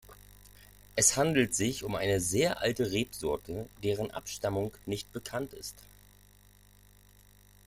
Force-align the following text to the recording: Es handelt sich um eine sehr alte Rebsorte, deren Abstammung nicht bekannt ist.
Es 0.95 1.15
handelt 1.15 1.53
sich 1.53 1.83
um 1.83 1.93
eine 1.93 2.19
sehr 2.19 2.59
alte 2.61 2.89
Rebsorte, 2.89 3.69
deren 3.83 4.09
Abstammung 4.09 4.73
nicht 4.87 5.13
bekannt 5.13 5.53
ist. 5.53 5.75